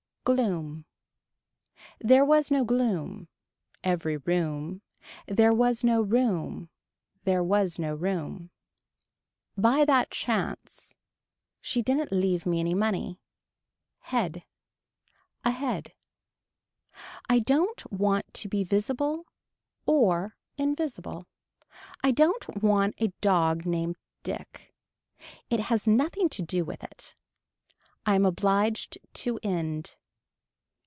Gloom. 0.23 0.85
There 1.99 2.23
was 2.23 2.51
no 2.51 2.63
gloom. 2.63 3.27
Every 3.83 4.17
room. 4.17 4.83
There 5.25 5.51
was 5.51 5.83
no 5.83 5.99
room. 5.99 6.69
There 7.23 7.41
was 7.43 7.79
no 7.79 7.95
room. 7.95 8.51
Buy 9.57 9.83
that 9.85 10.11
chance. 10.11 10.95
She 11.59 11.81
didn't 11.81 12.11
leave 12.11 12.45
me 12.45 12.59
any 12.59 12.75
money. 12.75 13.19
Head. 14.01 14.43
Ahead. 15.43 15.91
I 17.27 17.39
don't 17.39 17.91
want 17.91 18.31
to 18.35 18.47
be 18.47 18.63
visible 18.63 19.25
or 19.87 20.37
invisible. 20.55 21.25
I 22.03 22.11
don't 22.11 22.61
want 22.61 22.93
a 22.99 23.07
dog 23.21 23.65
named 23.65 23.95
Dick. 24.21 24.75
It 25.49 25.61
has 25.61 25.87
nothing 25.87 26.29
to 26.29 26.43
do 26.43 26.63
with 26.63 26.83
it. 26.83 27.15
I 28.05 28.13
am 28.13 28.27
obliged 28.27 28.99
to 29.15 29.39
end. 29.41 29.95